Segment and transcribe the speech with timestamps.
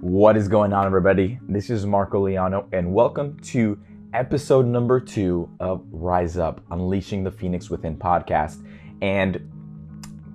[0.00, 1.40] What is going on, everybody?
[1.48, 3.78] This is Marco Liano, and welcome to
[4.14, 8.64] episode number two of Rise Up Unleashing the Phoenix Within podcast.
[9.00, 9.50] And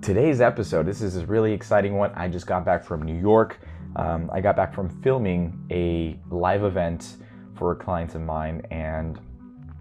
[0.02, 2.12] today's episode, this is a really exciting one.
[2.14, 3.60] I just got back from New York.
[3.96, 7.16] Um, I got back from filming a live event
[7.56, 9.18] for a client of mine, and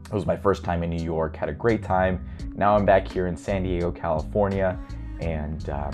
[0.06, 1.36] it was my first time in New York.
[1.36, 2.26] Had a great time.
[2.56, 4.80] Now I'm back here in San Diego, California,
[5.20, 5.92] and um,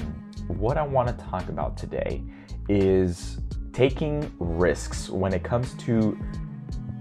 [0.47, 2.21] what I want to talk about today
[2.69, 3.39] is
[3.73, 6.17] taking risks when it comes to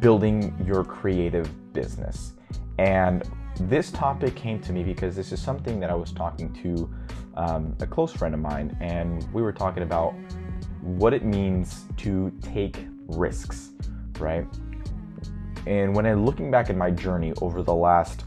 [0.00, 2.32] building your creative business.
[2.78, 3.22] And
[3.60, 6.90] this topic came to me because this is something that I was talking to
[7.34, 10.14] um, a close friend of mine, and we were talking about
[10.80, 13.70] what it means to take risks,
[14.18, 14.46] right?
[15.66, 18.24] And when I'm looking back at my journey over the last,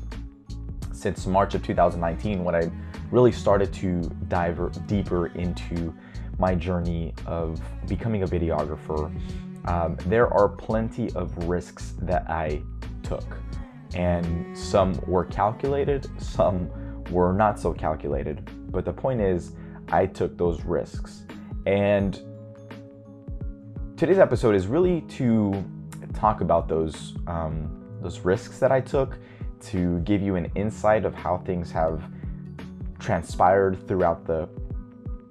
[0.93, 2.71] since March of 2019, when I
[3.12, 5.93] really started to dive deeper into
[6.38, 9.12] my journey of becoming a videographer,
[9.67, 12.62] um, there are plenty of risks that I
[13.04, 13.37] took.
[13.96, 16.70] And some were calculated, some
[17.12, 18.49] were not so calculated.
[18.71, 19.54] But the point is,
[19.90, 21.26] I took those risks.
[21.65, 22.20] And
[23.96, 25.63] today's episode is really to
[26.13, 29.18] talk about those um, those risks that I took,
[29.62, 32.04] to give you an insight of how things have
[32.99, 34.48] transpired throughout the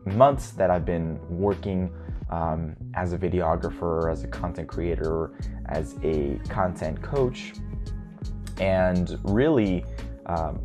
[0.06, 1.92] months that I've been working
[2.30, 5.33] um, as a videographer, as a content creator,
[5.66, 7.55] as a content coach,
[8.58, 9.84] and really
[10.27, 10.60] um,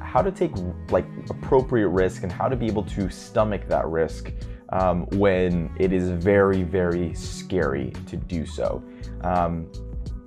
[0.00, 0.52] how to take
[0.90, 4.32] like appropriate risk and how to be able to stomach that risk
[4.70, 8.82] um, when it is very, very scary to do so.
[9.22, 9.70] Um,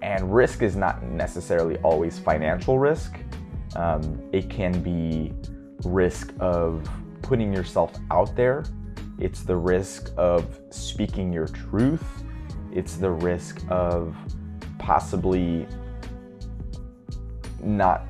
[0.02, 3.16] and risk is not necessarily always financial risk.
[3.75, 5.33] Um, it can be
[5.83, 6.88] risk of
[7.26, 8.64] putting yourself out there,
[9.20, 12.23] it's the risk of speaking your truth,
[12.72, 14.16] it's the risk of
[14.78, 15.66] possibly
[17.64, 18.06] not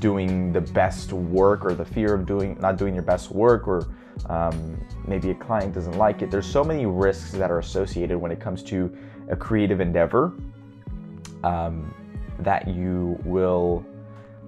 [0.00, 3.88] doing the best work or the fear of doing not doing your best work or
[4.28, 6.30] um, maybe a client doesn't like it.
[6.30, 8.94] There's so many risks that are associated when it comes to
[9.30, 10.32] a creative endeavor
[11.44, 11.94] um,
[12.40, 13.86] that you will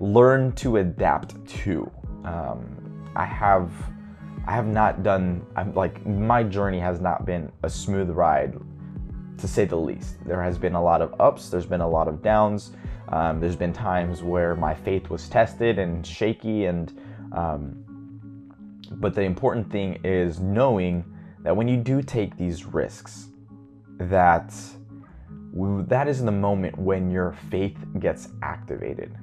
[0.01, 1.91] learn to adapt to.
[2.25, 2.77] Um,
[3.17, 3.73] i have
[4.51, 8.59] I have not done, I'm like, my journey has not been a smooth ride,
[9.39, 10.17] to say the least.
[10.27, 12.73] There has been a lot of ups, there's been a lot of downs.
[13.11, 16.93] Um, there's been times where my faith was tested and shaky, and
[17.31, 18.51] um,
[18.91, 21.05] but the important thing is knowing
[21.45, 23.29] that when you do take these risks,
[23.99, 24.53] that
[25.87, 29.17] that is the moment when your faith gets activated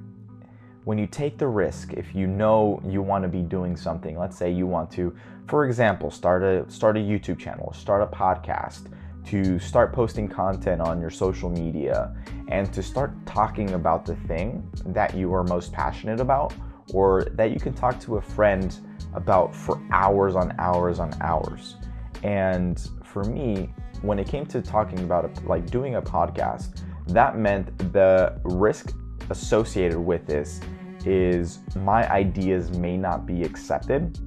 [0.88, 4.38] when you take the risk, if you know you want to be doing something, let's
[4.38, 5.14] say you want to,
[5.46, 8.90] for example, start a start a YouTube channel, start a podcast,
[9.26, 12.16] to start posting content on your social media,
[12.48, 16.54] and to start talking about the thing that you are most passionate about,
[16.94, 18.78] or that you can talk to a friend
[19.12, 21.76] about for hours on hours on hours.
[22.22, 27.36] And for me, when it came to talking about it, like doing a podcast, that
[27.36, 28.94] meant the risk
[29.28, 30.62] associated with this
[31.08, 34.18] is my ideas may not be accepted.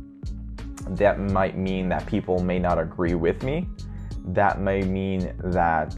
[0.90, 3.69] That might mean that people may not agree with me.
[4.25, 5.96] That may mean that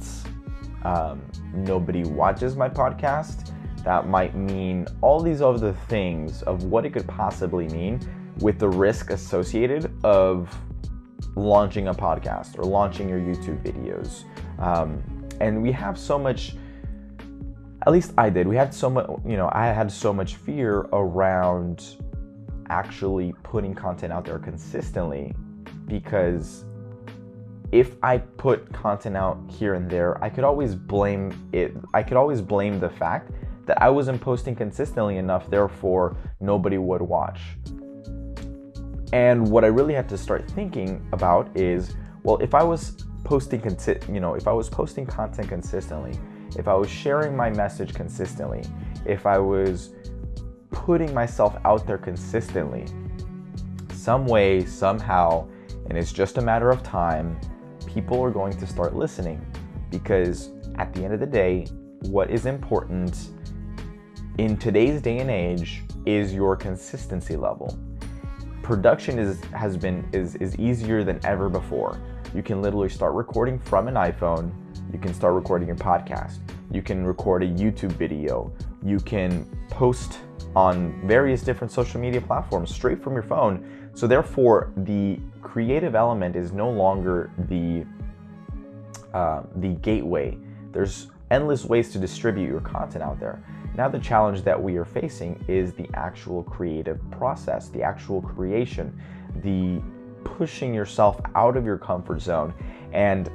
[0.83, 1.21] um,
[1.53, 3.51] nobody watches my podcast.
[3.83, 7.99] That might mean all these other things of what it could possibly mean
[8.39, 10.53] with the risk associated of
[11.35, 14.25] launching a podcast or launching your YouTube videos.
[14.59, 15.01] Um,
[15.39, 16.55] and we have so much
[17.85, 18.47] at least I did.
[18.47, 21.97] We had so much, you know, I had so much fear around
[22.69, 25.35] actually putting content out there consistently
[25.85, 26.63] because
[27.73, 31.75] if I put content out here and there, I could always blame it.
[31.93, 33.31] I could always blame the fact
[33.65, 37.41] that I wasn't posting consistently enough, therefore, nobody would watch.
[39.11, 42.95] And what I really had to start thinking about is well, if I was
[43.25, 43.61] posting,
[44.07, 46.17] you know, if I was posting content consistently,
[46.57, 48.63] if I was sharing my message consistently,
[49.05, 49.93] if I was
[50.71, 52.85] putting myself out there consistently,
[53.91, 55.47] some way, somehow,
[55.89, 57.39] and it's just a matter of time,
[57.85, 59.45] people are going to start listening
[59.89, 61.65] because at the end of the day,
[62.01, 63.29] what is important
[64.37, 67.77] in today's day and age is your consistency level.
[68.61, 71.99] Production is has been is is easier than ever before.
[72.33, 74.51] You can literally start recording from an iPhone
[74.91, 76.39] you can start recording your podcast.
[76.71, 78.51] You can record a YouTube video.
[78.83, 80.19] You can post
[80.55, 83.91] on various different social media platforms straight from your phone.
[83.93, 87.85] So, therefore, the creative element is no longer the
[89.13, 90.37] uh, the gateway.
[90.71, 93.43] There's endless ways to distribute your content out there.
[93.75, 98.99] Now, the challenge that we are facing is the actual creative process, the actual creation,
[99.43, 99.81] the
[100.23, 102.53] pushing yourself out of your comfort zone
[102.93, 103.29] and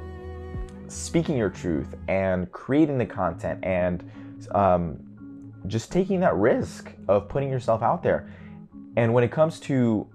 [0.89, 4.09] speaking your truth and creating the content and
[4.51, 4.99] um,
[5.67, 8.29] just taking that risk of putting yourself out there.
[8.97, 10.07] And when it comes to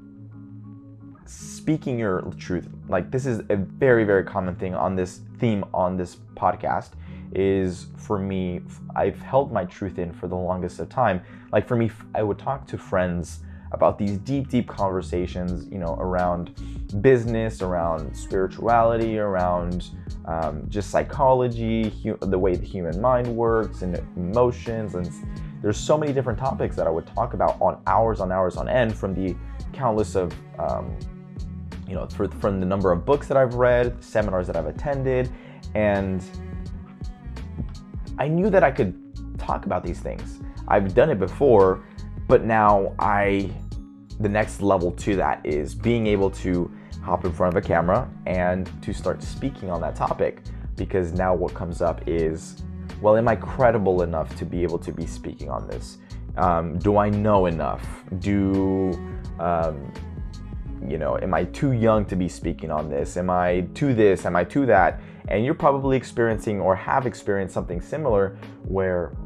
[1.26, 5.96] speaking your truth, like this is a very, very common thing on this theme on
[5.96, 6.90] this podcast
[7.34, 8.60] is for me,
[8.94, 11.22] I've held my truth in for the longest of time.
[11.52, 13.40] Like for me, I would talk to friends
[13.72, 16.54] about these deep, deep conversations, you know, around
[17.00, 19.90] business, around spirituality, around
[20.26, 24.94] um, just psychology, the way the human mind works, and emotions.
[24.94, 25.10] And
[25.62, 28.68] there's so many different topics that I would talk about on hours on hours on
[28.68, 29.36] end from the
[29.72, 30.96] countless of, um,
[31.88, 35.30] you know, from the number of books that I've read, seminars that I've attended,
[35.74, 36.22] and
[38.18, 38.94] I knew that I could
[39.38, 40.40] talk about these things.
[40.68, 41.84] I've done it before,
[42.28, 43.50] but now I
[44.20, 46.70] the next level to that is being able to
[47.02, 50.42] hop in front of a camera and to start speaking on that topic
[50.76, 52.62] because now what comes up is
[53.00, 55.98] well am i credible enough to be able to be speaking on this?
[56.36, 57.86] Um, do i know enough?
[58.18, 58.92] Do
[59.38, 59.92] um,
[60.86, 63.16] you know am i too young to be speaking on this?
[63.16, 64.26] Am i to this?
[64.26, 65.00] Am i to that?
[65.28, 69.16] And you're probably experiencing or have experienced something similar where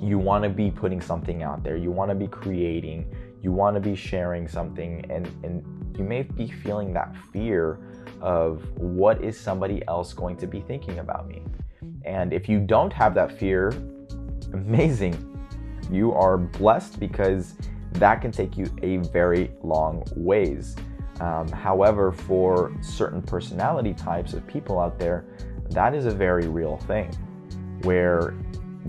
[0.00, 1.76] you want to be putting something out there.
[1.76, 3.06] You want to be creating
[3.42, 5.64] you want to be sharing something and, and
[5.96, 7.78] you may be feeling that fear
[8.20, 11.42] of what is somebody else going to be thinking about me.
[12.04, 13.70] And if you don't have that fear,
[14.52, 15.26] amazing.
[15.90, 17.54] You are blessed because
[17.92, 20.76] that can take you a very long ways.
[21.20, 25.24] Um, however, for certain personality types of people out there,
[25.70, 27.12] that is a very real thing
[27.82, 28.34] where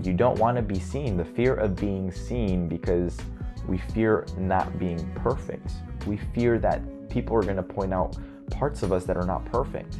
[0.02, 1.16] you don't want to be seen.
[1.16, 3.18] The fear of being seen because
[3.66, 5.72] we fear not being perfect.
[6.06, 8.16] We fear that people are going to point out
[8.50, 9.96] parts of us that are not perfect.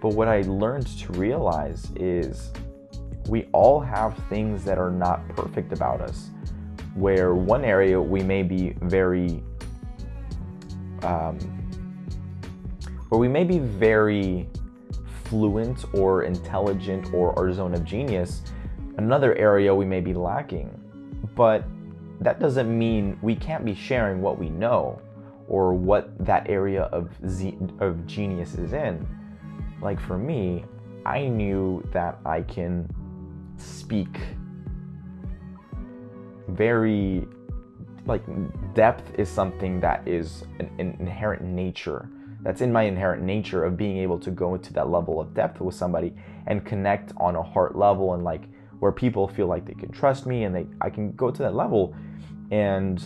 [0.00, 2.52] But what I learned to realize is
[3.28, 6.30] we all have things that are not perfect about us.
[6.94, 9.42] Where one area we may be very,
[11.02, 11.38] um,
[13.08, 14.48] where we may be very
[15.24, 18.42] fluent or intelligent or our zone of genius,
[18.96, 20.68] another area we may be lacking.
[21.36, 21.64] But
[22.20, 25.00] that doesn't mean we can't be sharing what we know
[25.48, 29.06] or what that area of, z- of genius is in.
[29.82, 30.64] Like for me,
[31.04, 32.88] I knew that I can
[33.56, 34.20] speak
[36.48, 37.26] very
[38.06, 38.22] like
[38.74, 42.08] depth is something that is an, an, inherent nature
[42.42, 45.60] that's in my inherent nature of being able to go into that level of depth
[45.60, 46.14] with somebody
[46.46, 48.44] and connect on a heart level and like
[48.80, 51.54] where people feel like they can trust me and they I can go to that
[51.54, 51.94] level
[52.50, 53.02] and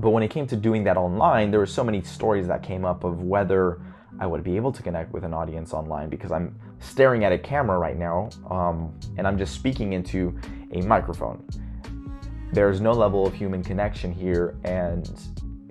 [0.00, 2.84] but when it came to doing that online, there were so many stories that came
[2.84, 3.80] up of whether
[4.20, 7.38] I would be able to connect with an audience online because I'm staring at a
[7.38, 10.38] camera right now um, and I'm just speaking into
[10.72, 11.42] a microphone.
[12.52, 15.10] There's no level of human connection here, and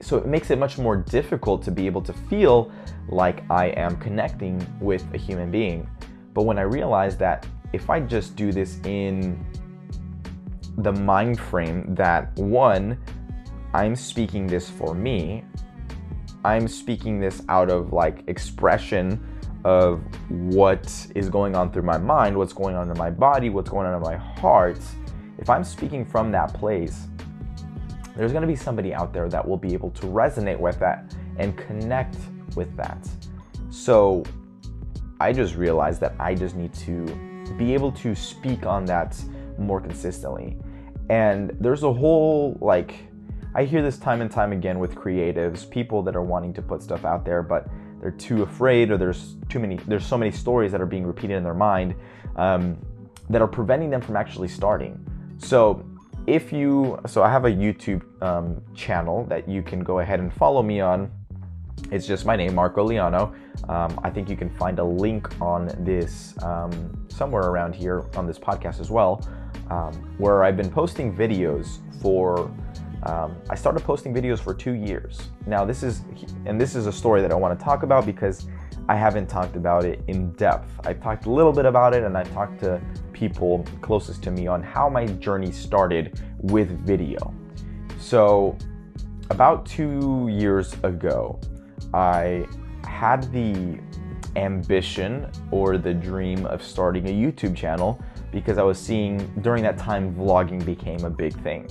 [0.02, 2.72] so it makes it much more difficult to be able to feel
[3.08, 5.88] like I am connecting with a human being.
[6.34, 9.44] But when I realized that if I just do this in
[10.78, 12.98] the mind frame that one,
[13.74, 15.44] I'm speaking this for me.
[16.46, 19.24] I'm speaking this out of like expression
[19.66, 23.70] of what is going on through my mind, what's going on in my body, what's
[23.70, 24.80] going on in my heart.
[25.40, 27.08] If I'm speaking from that place,
[28.16, 31.58] there's to be somebody out there that will be able to resonate with that and
[31.58, 32.18] connect
[32.56, 33.08] with that.
[33.72, 34.24] So
[35.20, 39.22] I just realized that I just need to be able to speak on that
[39.58, 40.58] more consistently.
[41.10, 42.96] And there's a whole, like,
[43.56, 46.82] I hear this time and time again with creatives, people that are wanting to put
[46.82, 47.68] stuff out there, but
[48.00, 51.38] they're too afraid, or there's too many, there's so many stories that are being repeated
[51.38, 51.94] in their mind
[52.36, 52.78] um,
[53.30, 54.98] that are preventing them from actually starting.
[55.38, 55.86] So,
[56.26, 60.34] if you, so I have a YouTube um, channel that you can go ahead and
[60.34, 61.12] follow me on.
[61.92, 63.34] It's just my name, Marco Liano.
[63.70, 68.26] Um, I think you can find a link on this um, somewhere around here on
[68.26, 69.22] this podcast as well
[69.70, 72.52] um, where I've been posting videos for.
[73.06, 75.20] Um, I started posting videos for two years.
[75.46, 76.04] Now this is,
[76.46, 78.48] and this is a story that I want to talk about because
[78.88, 80.72] I haven't talked about it in depth.
[80.86, 84.48] I've talked a little bit about it, and I've talked to people closest to me
[84.48, 87.34] on how my journey started with video.
[88.00, 88.58] So,
[89.30, 91.42] about two years ago,
[91.94, 92.48] I
[92.86, 93.80] had the
[94.36, 98.00] ambition or the dream of starting a YouTube channel
[98.32, 101.70] because I was seeing during that time vlogging became a big thing.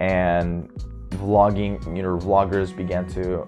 [0.00, 0.68] And
[1.10, 3.46] vlogging, you know, vloggers began to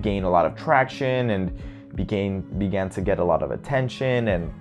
[0.00, 1.58] gain a lot of traction and
[1.94, 4.52] began began to get a lot of attention and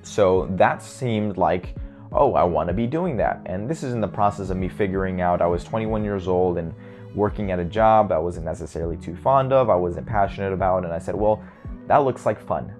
[0.00, 1.74] so that seemed like
[2.12, 3.42] oh, I want to be doing that.
[3.46, 6.58] And this is in the process of me figuring out I was 21 years old
[6.58, 6.74] and
[7.14, 10.92] working at a job I wasn't necessarily too fond of, I wasn't passionate about, and
[10.92, 11.42] I said, well,
[11.86, 12.72] that looks like fun.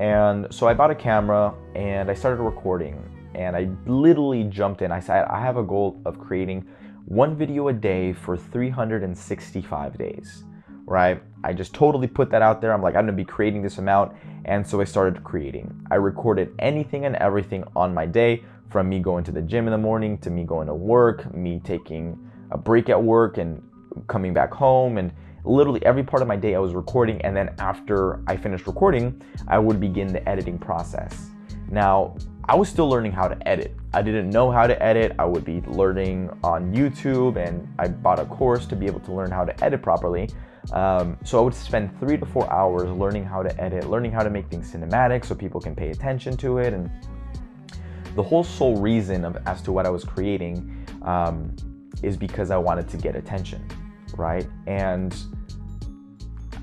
[0.00, 3.04] And so I bought a camera and I started recording.
[3.34, 4.90] And I literally jumped in.
[4.90, 6.66] I said, I have a goal of creating
[7.04, 10.44] one video a day for 365 days,
[10.86, 11.22] right?
[11.44, 12.72] I just totally put that out there.
[12.72, 14.16] I'm like, I'm gonna be creating this amount.
[14.44, 15.86] And so I started creating.
[15.90, 19.72] I recorded anything and everything on my day from me going to the gym in
[19.72, 22.18] the morning to me going to work, me taking
[22.50, 23.62] a break at work and
[24.06, 25.12] coming back home and
[25.44, 29.20] literally every part of my day I was recording and then after I finished recording,
[29.46, 31.30] I would begin the editing process.
[31.70, 32.16] Now,
[32.50, 33.76] I was still learning how to edit.
[33.92, 35.14] I didn't know how to edit.
[35.18, 39.12] I would be learning on YouTube and I bought a course to be able to
[39.12, 40.30] learn how to edit properly.
[40.72, 44.22] Um, so I would spend three to four hours learning how to edit, learning how
[44.22, 46.72] to make things cinematic so people can pay attention to it.
[46.72, 46.90] And
[48.14, 51.54] the whole sole reason of as to what I was creating um,
[52.02, 53.64] is because I wanted to get attention,
[54.18, 54.46] right?
[54.66, 55.16] And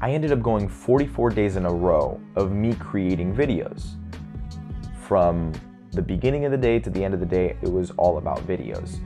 [0.02, 3.96] I ended up going 44 days in a row of me creating videos.
[5.02, 5.54] From
[5.92, 8.46] the beginning of the day to the end of the day, it was all about
[8.46, 9.00] videos.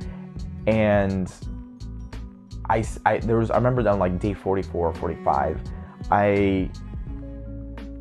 [0.67, 1.31] And
[2.69, 5.61] I, I there was I remember on like day 44 or 45,
[6.11, 6.69] I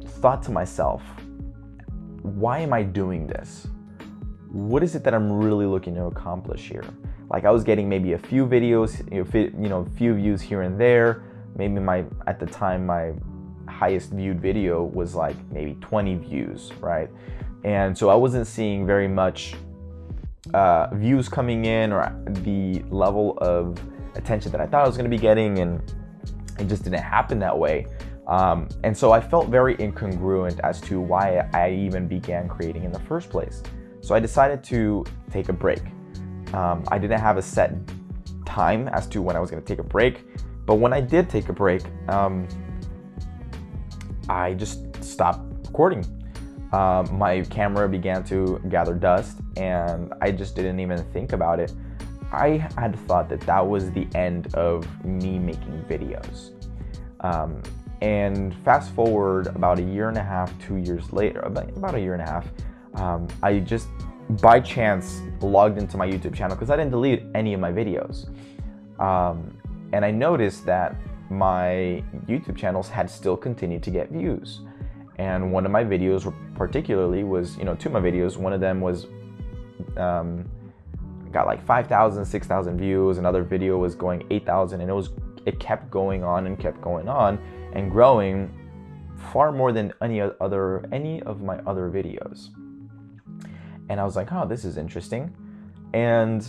[0.07, 1.03] thought to myself,
[2.23, 3.69] why am I doing this?
[4.51, 6.85] What is it that I'm really looking to accomplish here?
[7.31, 10.81] Like I was getting maybe a few videos, you know, a few views here and
[10.81, 11.23] there.
[11.57, 13.13] Maybe my at the time my
[13.69, 17.09] highest viewed video was like maybe 20 views, right?
[17.65, 19.55] And so I wasn't seeing very much
[20.55, 23.79] uh, views coming in or the level of
[24.15, 25.83] attention that I thought I was going to be getting, and
[26.59, 27.87] it just didn't happen that way.
[28.27, 32.93] Um, and so I felt very incongruent as to why I even began creating in
[32.93, 33.63] the first place.
[34.01, 35.83] So I decided to take a break.
[36.53, 37.75] Um, I didn't have a set
[38.47, 40.25] time as to when I was going to take a break,
[40.67, 42.49] but when I did take a break, um,
[44.29, 46.05] I just stopped recording.
[46.73, 51.73] Um, my camera began to gather dust, and I just didn't even think about it.
[52.31, 56.53] I had thought that that was the end of me making videos.
[57.21, 57.63] Um,
[58.03, 62.01] and fast forward about a year and a half, two years later, about, about a
[62.01, 62.47] year and a half,
[62.95, 63.89] um, I just
[64.31, 68.29] by chance logged into my YouTube channel because I didn't delete any of my videos.
[69.01, 69.57] Um,
[69.93, 70.97] and I noticed that
[71.31, 74.61] my YouTube channels had still continued to get views.
[75.17, 78.37] And one of my videos, particularly, was you know, two of my videos.
[78.37, 79.07] One of them was
[79.97, 80.49] um,
[81.33, 83.19] got like 5,000, 6,000 views.
[83.19, 85.11] Another video was going 8,000, and it was
[85.47, 87.39] it kept going on and kept going on
[87.73, 88.53] and growing
[89.33, 92.51] far more than any other any of my other videos.
[93.89, 95.35] And I was like, oh, this is interesting.
[95.95, 96.47] And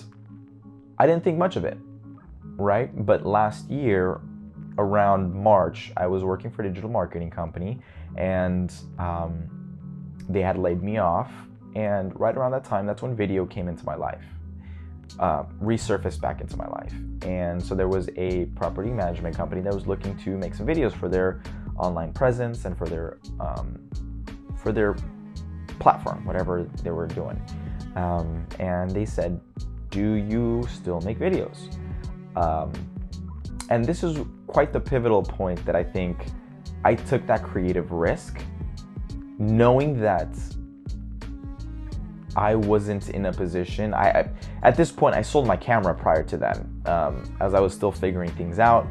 [0.98, 1.78] I didn't think much of it,
[2.58, 3.06] right?
[3.06, 4.20] But last year,
[4.78, 7.80] around March, I was working for a digital marketing company
[8.18, 9.50] and um,
[10.28, 11.32] they had laid me off.
[11.76, 14.24] And right around that time, that's when video came into my life,
[15.20, 16.94] uh, resurfaced back into my life.
[17.22, 20.94] And so there was a property management company that was looking to make some videos
[20.94, 21.42] for their
[21.78, 23.80] online presence and for their um,
[24.58, 24.96] for their
[25.80, 27.42] platform, whatever they were doing.
[27.96, 29.40] Um, and they said,
[29.90, 31.76] Do you still make videos?
[32.36, 32.72] Um,
[33.70, 36.26] and this is quite the pivotal point that I think
[36.84, 38.42] I took that creative risk,
[39.38, 40.30] knowing that
[42.36, 43.94] I wasn't in a position.
[43.94, 44.30] I, I,
[44.64, 47.92] at this point I sold my camera prior to that, um, as I was still
[47.92, 48.88] figuring things out.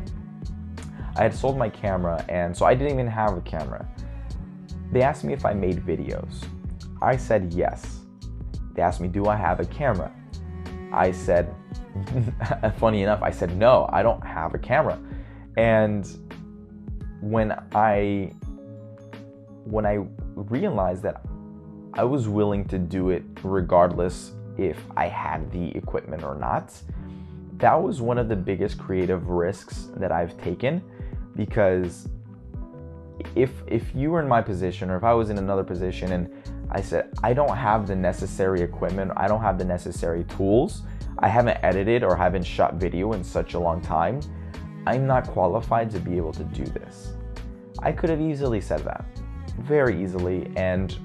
[1.17, 3.89] I had sold my camera, and so I didn't even have a camera.
[4.93, 6.45] They asked me if I made videos.
[7.01, 8.01] I said yes.
[8.75, 10.13] They asked me, Do I have a camera?
[10.93, 11.55] I said,
[12.79, 14.99] Funny enough, I said, No, I don't have a camera.
[15.57, 16.07] And
[17.21, 18.33] when I
[19.65, 21.21] when I realized that
[21.95, 26.73] I was willing to do it regardless if I had the equipment or not,
[27.59, 30.83] that was one of the biggest creative risks that I've taken
[31.35, 32.09] because
[33.35, 36.38] if if you were in my position or if I was in another position and
[36.71, 40.83] I said, I don't have the necessary equipment, I don't have the necessary tools,
[41.19, 44.21] I haven't edited or haven't shot video in such a long time,
[44.87, 47.13] I'm not qualified to be able to do this.
[47.81, 49.05] I could have easily said that.
[49.59, 50.97] very easily and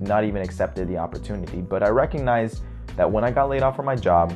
[0.00, 1.60] not even accepted the opportunity.
[1.60, 2.62] But I recognized
[2.96, 4.32] that when I got laid off from my job,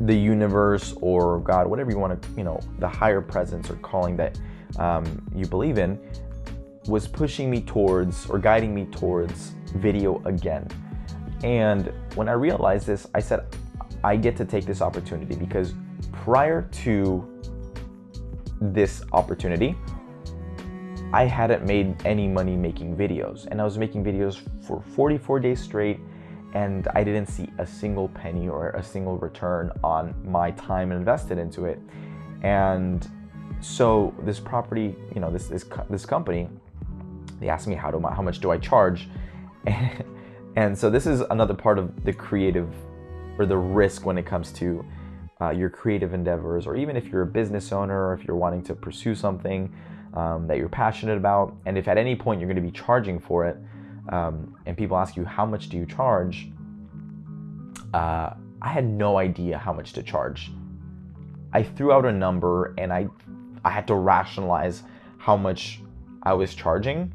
[0.00, 4.16] the universe or God, whatever you want to, you know, the higher presence or calling
[4.16, 4.38] that
[4.78, 5.98] um, you believe in,
[6.88, 10.68] was pushing me towards or guiding me towards video again.
[11.42, 13.44] And when I realized this, I said,
[14.02, 15.74] I get to take this opportunity because
[16.12, 17.42] prior to
[18.60, 19.76] this opportunity,
[21.12, 23.46] I hadn't made any money making videos.
[23.46, 26.00] And I was making videos for 44 days straight,
[26.54, 31.38] and I didn't see a single penny or a single return on my time invested
[31.38, 31.78] into it.
[32.42, 33.08] And
[33.60, 36.48] so this property, you know, this this this company,
[37.40, 39.08] they asked me how do how much do I charge,
[40.56, 42.72] and so this is another part of the creative
[43.38, 44.84] or the risk when it comes to
[45.40, 48.62] uh, your creative endeavors, or even if you're a business owner or if you're wanting
[48.62, 49.74] to pursue something
[50.14, 53.18] um, that you're passionate about, and if at any point you're going to be charging
[53.18, 53.56] for it,
[54.10, 56.48] um, and people ask you how much do you charge,
[57.92, 60.50] uh, I had no idea how much to charge.
[61.52, 63.08] I threw out a number and I
[63.64, 64.82] I had to rationalize
[65.18, 65.80] how much
[66.22, 67.14] I was charging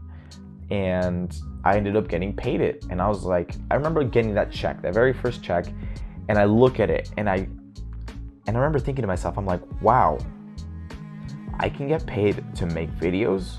[0.72, 2.86] and I ended up getting paid it.
[2.90, 5.66] And I was like, I remember getting that check, that very first check,
[6.28, 7.48] and I look at it and I
[8.48, 10.18] and I remember thinking to myself, I'm like, wow,
[11.60, 13.58] I can get paid to make videos.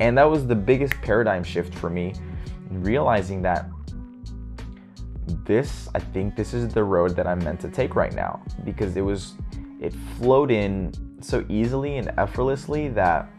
[0.00, 2.14] And that was the biggest paradigm shift for me,
[2.70, 3.70] realizing that
[5.44, 8.96] this, I think this is the road that I'm meant to take right now because
[8.96, 9.34] it was,
[9.80, 13.30] it flowed in so easily and effortlessly that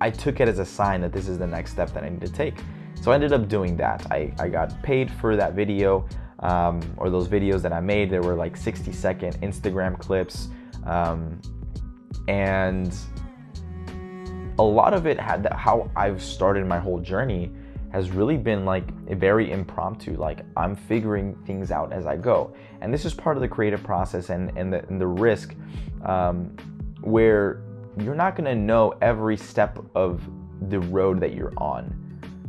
[0.00, 2.20] I took it as a sign that this is the next step that I need
[2.20, 2.54] to take.
[3.00, 4.06] So I ended up doing that.
[4.10, 6.06] I, I got paid for that video
[6.40, 8.10] um, or those videos that I made.
[8.10, 10.48] There were like 60 second Instagram clips.
[10.84, 11.40] Um,
[12.28, 12.94] and
[14.58, 17.52] a lot of it had that, how I've started my whole journey
[17.92, 20.16] has really been like very impromptu.
[20.16, 22.54] Like I'm figuring things out as I go.
[22.80, 25.54] And this is part of the creative process and, and, the, and the risk
[26.04, 26.54] um,
[27.00, 27.62] where
[28.00, 30.22] you're not gonna know every step of
[30.68, 31.94] the road that you're on.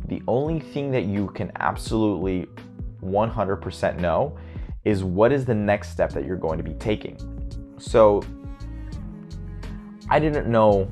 [0.06, 2.48] The only thing that you can absolutely
[3.02, 4.36] 100% know
[4.84, 7.16] is what is the next step that you're going to be taking.
[7.78, 8.22] So
[10.08, 10.90] I didn't know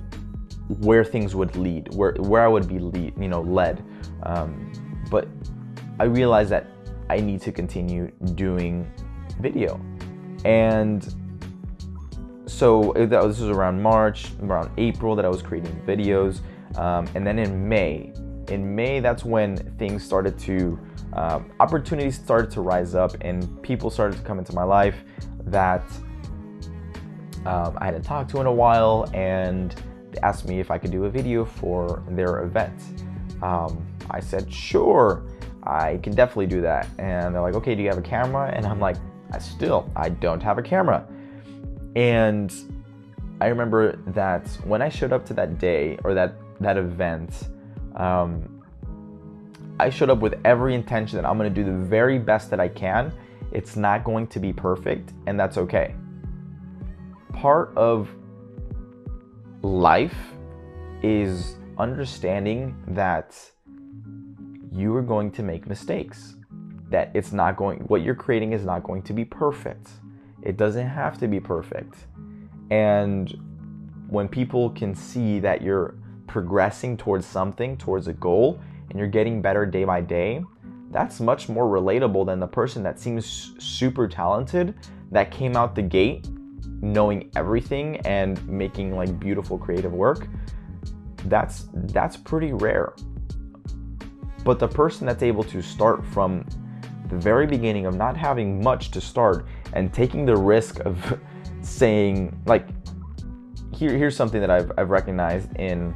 [0.80, 3.82] where things would lead, where where I would be lead, you know, led.
[4.22, 4.72] Um,
[5.10, 5.28] but
[5.98, 6.66] I realized that
[7.10, 8.90] I need to continue doing
[9.40, 9.80] video,
[10.44, 11.14] and
[12.58, 16.40] so this was around March, around April that I was creating videos,
[16.76, 18.12] um, and then in May,
[18.48, 20.78] in May that's when things started to
[21.12, 24.96] um, opportunities started to rise up and people started to come into my life
[25.44, 25.84] that
[27.46, 29.74] um, I hadn't talked to in a while, and
[30.10, 32.82] they asked me if I could do a video for their event.
[33.40, 35.22] Um, I said, sure,
[35.62, 36.88] I can definitely do that.
[36.98, 38.52] And they're like, okay, do you have a camera?
[38.54, 38.96] And I'm like,
[39.30, 41.06] I still, I don't have a camera.
[41.98, 42.54] And
[43.40, 47.48] I remember that when I showed up to that day or that that event,
[47.96, 48.62] um,
[49.80, 52.60] I showed up with every intention that I'm going to do the very best that
[52.60, 53.12] I can.
[53.50, 55.96] It's not going to be perfect, and that's okay.
[57.32, 58.08] Part of
[59.62, 60.16] life
[61.02, 63.36] is understanding that
[64.70, 66.36] you are going to make mistakes.
[66.90, 69.90] That it's not going, what you're creating is not going to be perfect.
[70.42, 72.06] It doesn't have to be perfect.
[72.70, 73.34] And
[74.08, 75.94] when people can see that you're
[76.26, 80.44] progressing towards something, towards a goal, and you're getting better day by day,
[80.90, 84.74] that's much more relatable than the person that seems super talented
[85.10, 86.26] that came out the gate
[86.80, 90.28] knowing everything and making like beautiful creative work.
[91.24, 92.94] That's that's pretty rare.
[94.44, 96.46] But the person that's able to start from
[97.08, 101.18] the very beginning of not having much to start and taking the risk of
[101.62, 102.66] saying like
[103.78, 105.94] here, here's something that I've, I've recognized in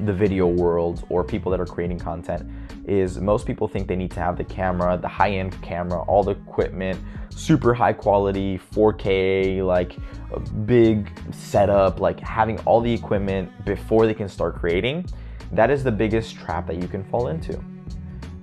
[0.00, 2.48] the video world or people that are creating content
[2.86, 6.32] is most people think they need to have the camera, the high-end camera, all the
[6.32, 9.96] equipment, super high quality, 4K, like
[10.32, 15.04] a big setup, like having all the equipment before they can start creating.
[15.52, 17.62] That is the biggest trap that you can fall into.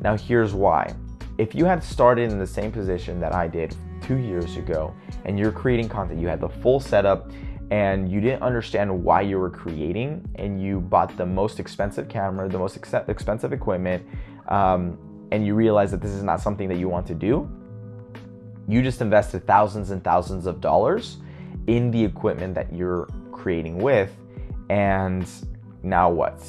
[0.01, 0.93] Now here's why.
[1.38, 4.94] If you had started in the same position that I did two years ago
[5.26, 7.32] and you're creating content, you had the full setup,
[7.72, 12.50] and you didn't understand why you were creating and you bought the most expensive camera,
[12.50, 14.06] the most ex- expensive equipment,
[14.50, 14.98] um,
[15.32, 17.50] and you realize that this is not something that you want to do,
[18.68, 21.18] you just invested thousands and thousands of dollars
[21.68, 24.12] in the equipment that you're creating with.
[24.70, 25.26] And
[25.82, 26.42] now what?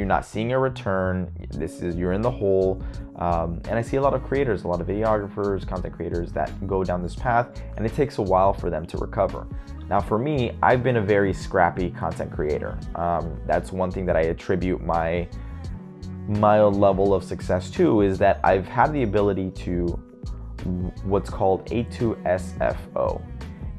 [0.00, 1.30] You're not seeing a return.
[1.50, 2.82] This is you're in the hole.
[3.16, 6.66] Um, and I see a lot of creators, a lot of videographers, content creators that
[6.66, 9.46] go down this path, and it takes a while for them to recover.
[9.90, 12.78] Now, for me, I've been a very scrappy content creator.
[12.94, 15.28] Um, that's one thing that I attribute my
[16.28, 19.84] my level of success to is that I've had the ability to
[21.02, 23.22] what's called A2SFO.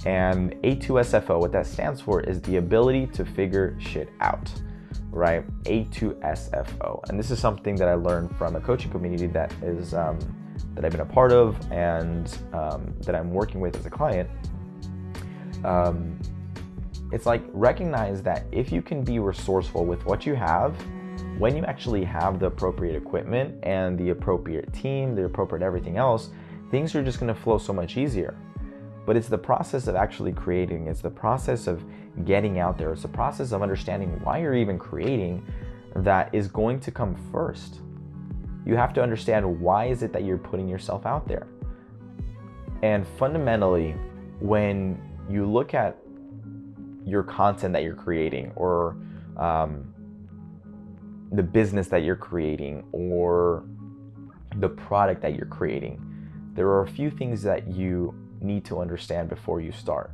[0.06, 4.52] And A2SFO, what that stands for is the ability to figure shit out
[5.12, 5.46] right?
[5.64, 7.08] A2SFO.
[7.10, 10.18] And this is something that I learned from a coaching community that is um,
[10.74, 14.30] that I've been a part of and um, that I'm working with as a client.
[15.64, 16.18] Um,
[17.12, 20.76] it's like recognize that if you can be resourceful with what you have,
[21.38, 26.30] when you actually have the appropriate equipment and the appropriate team, the appropriate everything else,
[26.70, 28.36] things are just going to flow so much easier.
[29.06, 31.84] But it's the process of actually creating, it's the process of
[32.26, 35.46] getting out there, it's the process of understanding why you're even creating
[35.96, 37.80] that is going to come first.
[38.66, 41.48] You have to understand why is it that you're putting yourself out there.
[42.84, 43.96] And fundamentally,
[44.40, 45.98] when you look at
[47.06, 48.96] your content that you're creating or
[49.38, 49.94] um,
[51.32, 53.64] the business that you're creating or
[54.58, 56.02] the product that you're creating,
[56.54, 60.12] there are a few things that you need to understand before you start.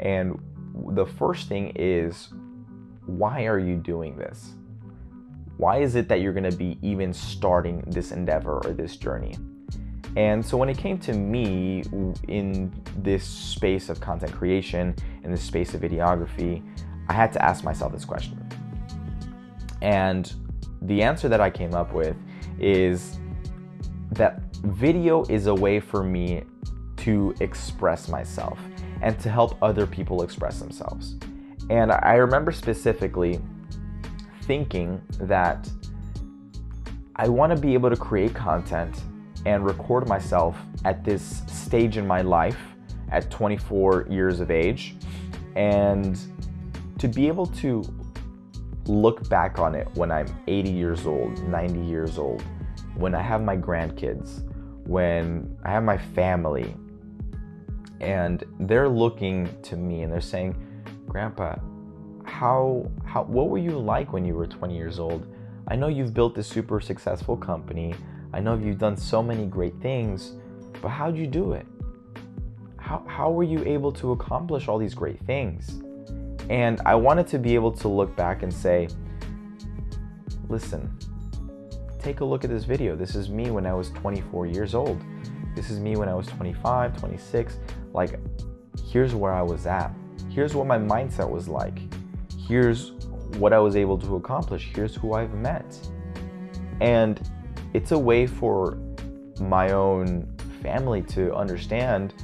[0.00, 0.38] And
[0.74, 2.28] the first thing is
[3.06, 4.54] why are you doing this?
[5.56, 9.36] Why is it that you're going to be even starting this endeavor or this journey?
[10.16, 11.82] And so when it came to me
[12.28, 16.62] in this space of content creation, in this space of videography,
[17.08, 18.48] I had to ask myself this question.
[19.82, 20.32] And
[20.82, 22.16] the answer that I came up with
[22.58, 23.18] is
[24.12, 26.42] that video is a way for me
[26.98, 28.58] to express myself
[29.02, 31.16] and to help other people express themselves.
[31.70, 33.40] And I remember specifically
[34.42, 35.68] thinking that
[37.16, 39.02] I want to be able to create content
[39.46, 42.58] and record myself at this stage in my life
[43.10, 44.96] at 24 years of age
[45.56, 46.18] and
[46.98, 47.82] to be able to
[48.86, 52.42] look back on it when I'm 80 years old, 90 years old,
[52.94, 54.42] when I have my grandkids,
[54.86, 56.74] when I have my family,
[58.00, 60.54] and they're looking to me and they're saying,
[61.06, 61.56] "Grandpa,
[62.24, 65.26] how how what were you like when you were 20 years old?
[65.68, 67.94] I know you've built this super successful company.
[68.32, 70.32] I know you've done so many great things,
[70.80, 71.66] but how'd you do it?
[72.76, 75.82] How how were you able to accomplish all these great things?"
[76.48, 78.88] And I wanted to be able to look back and say,
[80.48, 80.90] "Listen,
[81.98, 82.96] take a look at this video.
[82.96, 84.98] This is me when I was 24 years old.
[85.54, 87.58] This is me when I was 25, 26.
[87.92, 88.18] Like,
[88.90, 89.92] here's where I was at.
[90.28, 91.78] Here's what my mindset was like.
[92.38, 92.92] Here's
[93.38, 94.70] what I was able to accomplish.
[94.74, 95.78] Here's who I've met.
[96.80, 97.20] And
[97.74, 98.78] it's a way for
[99.40, 100.26] my own
[100.62, 102.14] family to understand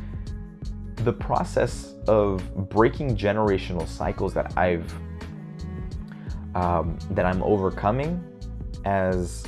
[0.97, 4.93] the process of breaking generational cycles that I've
[6.55, 8.25] um, that I'm overcoming
[8.85, 9.45] as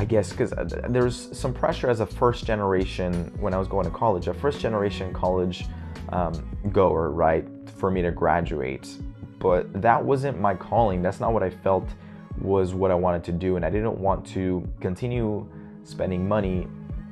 [0.00, 3.84] I guess because uh, there's some pressure as a first generation when I was going
[3.84, 5.66] to college, a first generation college
[6.08, 6.32] um,
[6.72, 8.88] goer, right, for me to graduate.
[9.38, 11.02] But that wasn't my calling.
[11.02, 11.86] That's not what I felt
[12.40, 13.56] was what I wanted to do.
[13.56, 15.46] And I didn't want to continue
[15.84, 16.66] spending money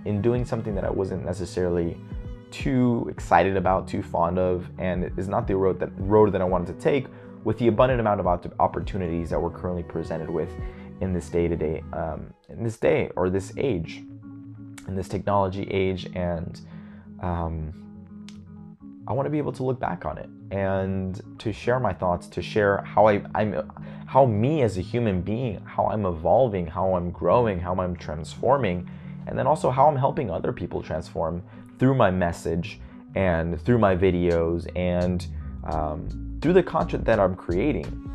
[0.07, 1.95] in doing something that I wasn't necessarily
[2.51, 6.45] too excited about, too fond of, and is not the road that road that I
[6.45, 7.09] wanted to take
[7.45, 8.27] with the abundant amount of
[8.59, 10.49] opportunities that we're currently presented with
[11.01, 11.83] in this day to day,
[12.49, 14.03] in this day or this age,
[14.87, 16.61] in this technology age, and
[17.21, 17.73] um,
[19.07, 22.27] I want to be able to look back on it and to share my thoughts,
[22.29, 23.71] to share how I, I'm,
[24.07, 28.89] how me as a human being, how I'm evolving, how I'm growing, how I'm transforming,
[29.27, 31.43] and then also how I'm helping other people transform
[31.79, 32.81] through my message
[33.15, 35.27] and through my videos and
[35.65, 38.11] um, through the content that I'm creating.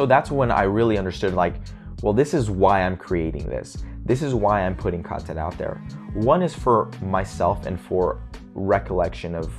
[0.00, 1.56] So that's when I really understood like,
[2.00, 3.76] well, this is why I'm creating this.
[4.06, 5.74] This is why I'm putting content out there.
[6.14, 8.22] One is for myself and for
[8.54, 9.52] recollection of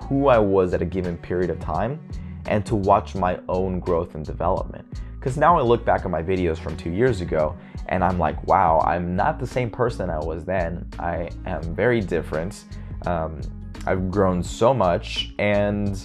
[0.00, 1.98] who I was at a given period of time
[2.44, 4.86] and to watch my own growth and development.
[5.18, 8.46] Because now I look back at my videos from two years ago and I'm like,
[8.46, 10.86] wow, I'm not the same person I was then.
[10.98, 12.66] I am very different.
[13.06, 13.40] Um,
[13.86, 15.98] I've grown so much and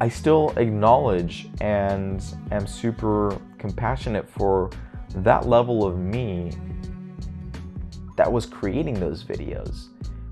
[0.00, 4.70] I still acknowledge and am super compassionate for
[5.16, 6.52] that level of me
[8.16, 9.88] that was creating those videos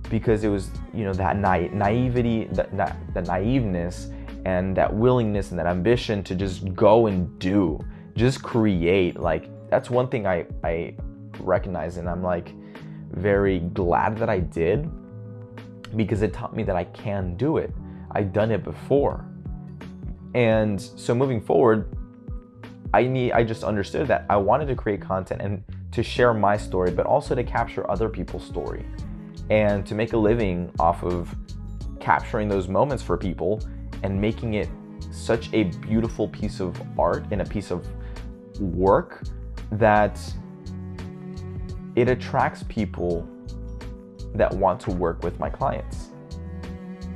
[0.08, 2.70] because it was you know that na- naivety that,
[3.12, 4.12] the naiveness
[4.44, 7.80] and that willingness and that ambition to just go and do,
[8.14, 9.18] just create.
[9.18, 10.94] Like that's one thing I I
[11.40, 12.54] recognize and I'm like
[13.10, 14.88] very glad that I did
[15.96, 17.74] because it taught me that I can do it.
[18.12, 19.24] I've done it before.
[20.36, 21.88] And so moving forward,
[22.92, 26.58] I need I just understood that I wanted to create content and to share my
[26.58, 28.84] story, but also to capture other people's story
[29.48, 31.34] and to make a living off of
[32.00, 33.62] capturing those moments for people
[34.02, 34.68] and making it
[35.10, 37.88] such a beautiful piece of art and a piece of
[38.60, 39.22] work
[39.72, 40.20] that
[41.94, 43.26] it attracts people
[44.34, 46.10] that want to work with my clients.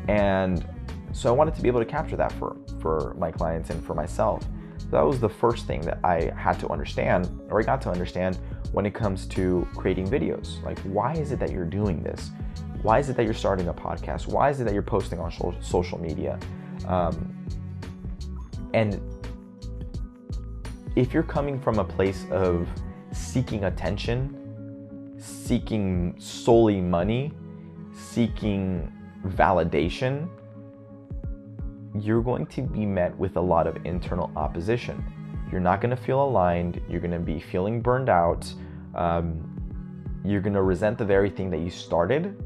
[0.09, 0.67] And
[1.13, 3.95] so I wanted to be able to capture that for, for my clients and for
[3.95, 4.45] myself.
[4.91, 8.39] that was the first thing that I had to understand, or I got to understand
[8.73, 10.63] when it comes to creating videos.
[10.65, 12.31] Like, why is it that you're doing this?
[12.83, 14.27] Why is it that you're starting a podcast?
[14.27, 16.39] Why is it that you're posting on social media?
[16.87, 17.15] Um,
[18.75, 19.01] and
[20.97, 22.69] if you're coming from a place of
[23.13, 24.41] seeking attention
[25.21, 27.33] seeking solely money,
[27.93, 28.91] seeking
[29.27, 30.29] validation,
[31.99, 35.05] you're going to be met with a lot of internal opposition.
[35.51, 36.81] You're not going to feel aligned.
[36.89, 38.53] You're going to be feeling burned out.
[38.95, 39.47] Um,
[40.25, 42.37] you're going to resent the very thing that you started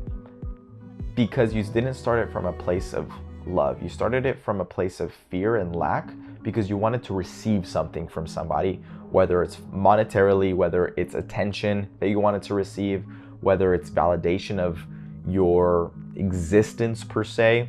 [1.15, 3.11] because you didn't start it from a place of
[3.47, 3.83] love.
[3.83, 6.11] You started it from a place of fear and lack
[6.43, 12.09] because you wanted to receive something from somebody, whether it's monetarily, whether it's attention that
[12.09, 13.05] you wanted to receive,
[13.41, 14.87] whether it's validation of
[15.27, 17.69] your existence per se,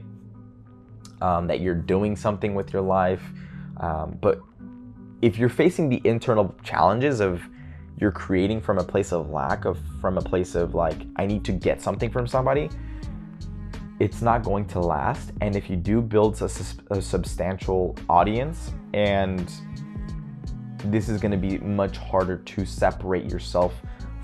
[1.25, 3.23] um, that you're doing something with your life.
[3.77, 4.39] Um, but
[5.21, 7.41] if you're facing the internal challenges of
[7.97, 11.45] you're creating from a place of lack of from a place of like i need
[11.45, 12.69] to get something from somebody
[13.99, 15.31] it's not going to last.
[15.41, 16.49] And if you do build a,
[16.91, 19.51] a substantial audience, and
[20.85, 23.73] this is going to be much harder to separate yourself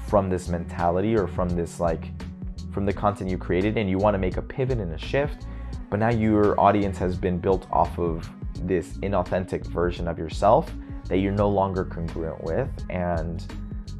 [0.08, 2.12] from this mentality or from this like
[2.72, 5.48] from the content you created and you want to make a pivot and a shift
[5.92, 8.28] but now your audience has been built off of
[8.62, 10.74] this inauthentic version of yourself
[11.08, 13.46] that you're no longer congruent with and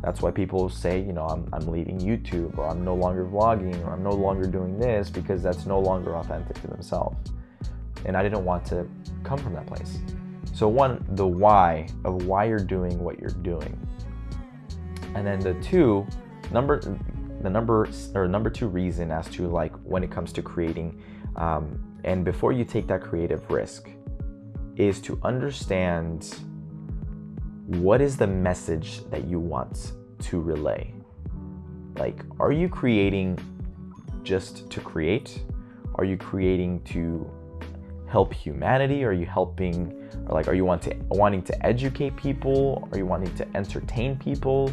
[0.02, 3.86] that's why people say, you know, I'm, I'm leaving YouTube or I'm no longer vlogging
[3.86, 7.18] or I'm no longer doing this because that's no longer authentic to themselves.
[8.06, 8.88] And I didn't want to
[9.24, 10.00] come from that place.
[10.56, 13.78] So, one, the why of why you're doing what you're doing.
[15.14, 16.08] And then the two,
[16.52, 16.82] number,
[17.42, 21.00] the number or number two reason as to like when it comes to creating,
[21.36, 23.90] um, and before you take that creative risk,
[24.76, 26.36] is to understand
[27.68, 30.94] what is the message that you want to relay?
[31.98, 33.38] Like, are you creating
[34.24, 35.44] just to create?
[35.96, 37.30] Are you creating to
[38.08, 39.04] help humanity?
[39.04, 42.88] Are you helping, or like, are you want to, wanting to educate people?
[42.92, 44.72] Are you wanting to entertain people?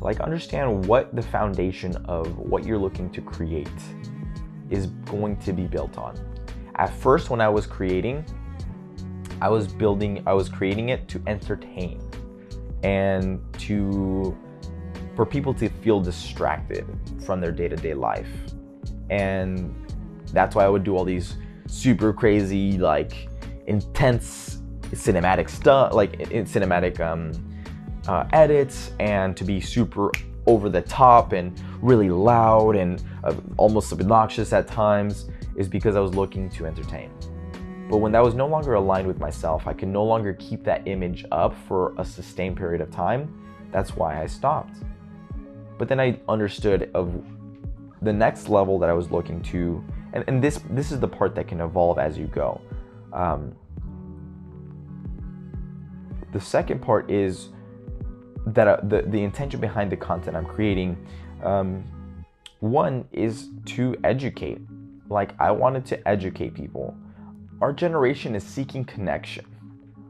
[0.00, 3.68] Like, understand what the foundation of what you're looking to create
[4.70, 6.18] is going to be built on.
[6.76, 8.24] At first, when I was creating,
[9.40, 12.00] I was building, I was creating it to entertain
[12.82, 14.36] and to
[15.14, 16.86] for people to feel distracted
[17.24, 18.28] from their day-to-day life
[19.10, 19.74] and
[20.32, 23.28] that's why i would do all these super crazy like
[23.66, 24.58] intense
[24.90, 27.32] cinematic stuff like in cinematic um,
[28.06, 30.12] uh, edits and to be super
[30.46, 36.00] over the top and really loud and uh, almost obnoxious at times is because i
[36.00, 37.10] was looking to entertain
[37.88, 40.86] but when that was no longer aligned with myself, I could no longer keep that
[40.86, 43.32] image up for a sustained period of time.
[43.70, 44.78] That's why I stopped.
[45.78, 47.24] But then I understood of
[48.02, 51.34] the next level that I was looking to, and, and this this is the part
[51.36, 52.60] that can evolve as you go.
[53.12, 53.54] Um,
[56.32, 57.50] the second part is
[58.46, 60.96] that uh, the the intention behind the content I'm creating.
[61.42, 61.84] Um,
[62.60, 64.60] one is to educate.
[65.08, 66.96] Like I wanted to educate people
[67.60, 69.46] our generation is seeking connection.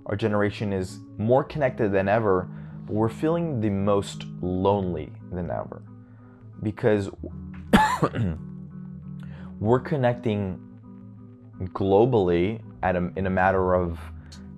[0.06, 2.48] Our generation is more connected than ever,
[2.86, 5.82] but we're feeling the most lonely than ever
[6.62, 7.08] because
[9.60, 10.60] we're connecting
[11.66, 13.98] globally at a, in a matter of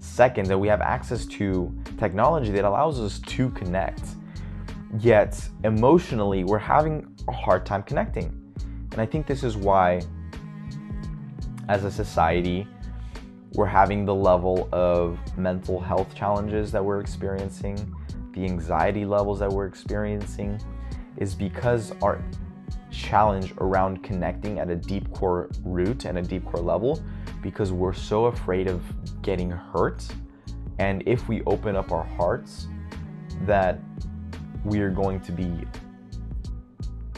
[0.00, 4.02] seconds that we have access to technology that allows us to connect.
[4.98, 8.34] Yet emotionally we're having a hard time connecting.
[8.92, 10.00] And i think this is why
[11.68, 12.66] as a society
[13.54, 17.94] we're having the level of mental health challenges that we're experiencing,
[18.32, 20.60] the anxiety levels that we're experiencing,
[21.16, 22.22] is because our
[22.90, 27.02] challenge around connecting at a deep core root and a deep core level
[27.42, 28.82] because we're so afraid of
[29.22, 30.06] getting hurt.
[30.78, 32.68] And if we open up our hearts,
[33.42, 33.78] that
[34.64, 35.64] we are going to be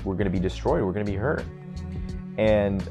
[0.05, 1.45] we're going to be destroyed, we're going to be hurt.
[2.39, 2.89] And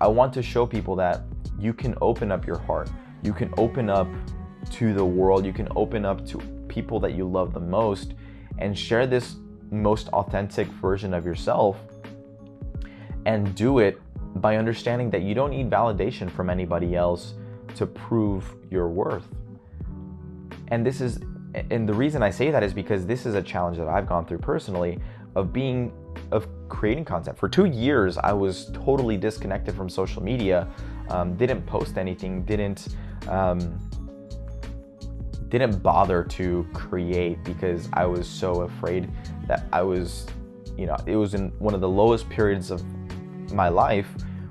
[0.00, 1.22] I want to show people that
[1.58, 2.90] you can open up your heart.
[3.22, 4.06] You can open up
[4.70, 5.44] to the world.
[5.44, 8.14] You can open up to people that you love the most
[8.58, 9.36] and share this
[9.70, 11.76] most authentic version of yourself
[13.26, 14.00] and do it
[14.36, 17.34] by understanding that you don't need validation from anybody else
[17.76, 19.26] to prove your worth.
[20.68, 21.20] And this is
[21.70, 24.26] and the reason I say that is because this is a challenge that I've gone
[24.26, 24.98] through personally
[25.36, 25.92] of being
[26.32, 27.38] of creating content.
[27.38, 30.68] For two years, I was totally disconnected from social media,
[31.10, 32.88] um, didn't post anything, didn't
[33.28, 33.78] um,
[35.48, 39.08] didn't bother to create because I was so afraid
[39.46, 40.26] that I was,
[40.76, 42.82] you know, it was in one of the lowest periods of
[43.52, 44.08] my life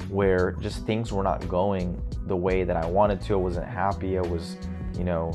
[0.09, 3.33] where just things were not going the way that I wanted to.
[3.33, 4.17] I wasn't happy.
[4.17, 4.57] I was,
[4.97, 5.33] you know,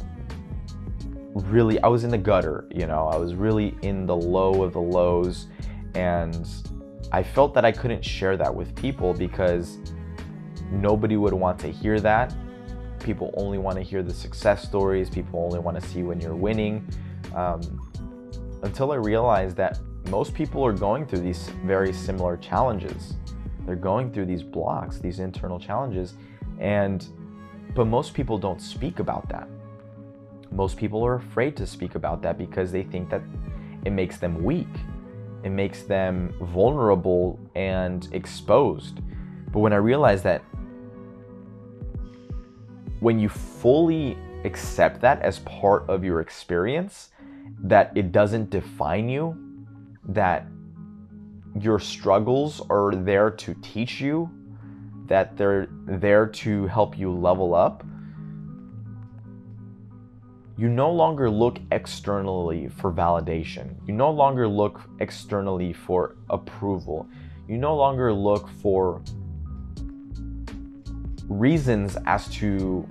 [1.34, 4.72] really, I was in the gutter, you know, I was really in the low of
[4.72, 5.46] the lows.
[5.94, 6.48] And
[7.12, 9.78] I felt that I couldn't share that with people because
[10.70, 12.34] nobody would want to hear that.
[13.00, 16.34] People only want to hear the success stories, people only want to see when you're
[16.36, 16.86] winning.
[17.34, 17.60] Um,
[18.62, 19.78] until I realized that
[20.10, 23.14] most people are going through these very similar challenges.
[23.68, 26.14] They're going through these blocks, these internal challenges,
[26.58, 27.06] and
[27.74, 29.46] but most people don't speak about that.
[30.50, 33.20] Most people are afraid to speak about that because they think that
[33.84, 34.74] it makes them weak.
[35.42, 39.00] It makes them vulnerable and exposed.
[39.52, 40.42] But when I realized that
[43.00, 47.10] when you fully accept that as part of your experience,
[47.64, 49.36] that it doesn't define you,
[50.08, 50.46] that
[51.60, 54.30] your struggles are there to teach you,
[55.06, 57.84] that they're there to help you level up,
[60.58, 63.76] you no longer look externally for validation.
[63.86, 67.08] You no longer look externally for approval.
[67.46, 69.00] You no longer look for
[71.28, 72.86] reasons as to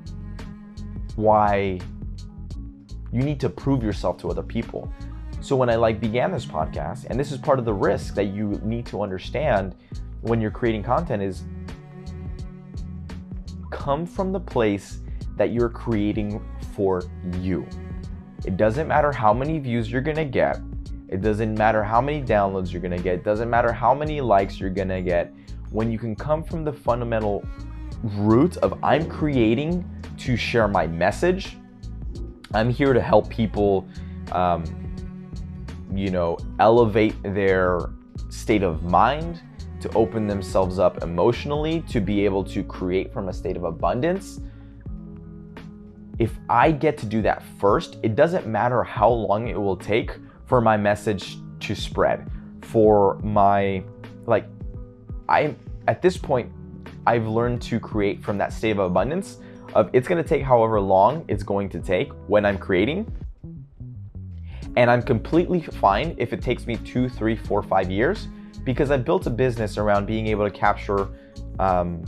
[1.18, 1.80] why
[3.12, 4.90] you need to prove yourself to other people.
[5.48, 8.26] So when I like began this podcast, and this is part of the risk that
[8.26, 9.76] you need to understand
[10.20, 11.46] when you're creating content is
[13.72, 15.00] come from the place
[15.38, 17.02] that you're creating for
[17.40, 17.66] you.
[18.46, 20.60] It doesn't matter how many views you're gonna get.
[21.08, 23.14] It doesn't matter how many downloads you're gonna get.
[23.14, 25.34] It doesn't matter how many likes you're gonna get.
[25.72, 27.46] When you can come from the fundamental
[28.04, 31.56] root of I'm creating to share my message,
[32.54, 33.88] I'm here to help people,
[34.34, 34.66] um,
[35.94, 37.90] you know, elevate their
[38.30, 39.42] state of mind,
[39.80, 44.40] to open themselves up emotionally, to be able to create from a state of abundance
[46.20, 50.18] if I get to do that first, it doesn't matter how long it will take
[50.46, 52.30] for my message to spread.
[52.64, 53.84] For my,
[54.26, 54.48] like,
[55.30, 55.56] I,
[55.88, 56.52] at this point,
[57.06, 59.38] I've learned to create from that state of abundance
[59.76, 63.12] of it's gonna take however long it's going to take when I'm creating.
[64.78, 68.28] And I'm completely fine if it takes me two, three, four, five years
[68.64, 71.10] because I've built a business around being able to capture
[71.60, 72.06] um,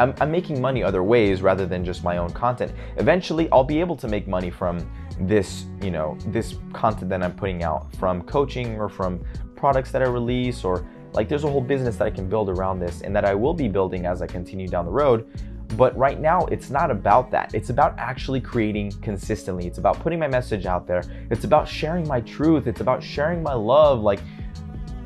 [0.00, 2.72] I'm, I'm making money other ways rather than just my own content.
[2.96, 7.36] Eventually, I'll be able to make money from this, you know, this content that I'm
[7.36, 9.24] putting out from coaching or from
[9.54, 12.80] products that I release or like there's a whole business that I can build around
[12.80, 15.28] this and that I will be building as I continue down the road.
[15.76, 17.54] But right now, it's not about that.
[17.54, 19.66] It's about actually creating consistently.
[19.66, 21.02] It's about putting my message out there.
[21.30, 22.66] It's about sharing my truth.
[22.66, 24.00] It's about sharing my love.
[24.00, 24.20] Like,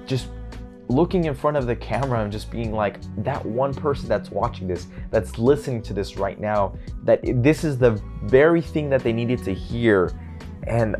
[0.07, 0.29] just
[0.89, 4.67] looking in front of the camera and just being like that one person that's watching
[4.67, 7.91] this that's listening to this right now that this is the
[8.25, 10.11] very thing that they needed to hear
[10.67, 10.97] and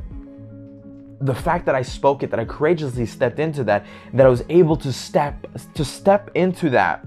[1.23, 4.45] the fact that I spoke it that I courageously stepped into that that I was
[4.51, 7.05] able to step to step into that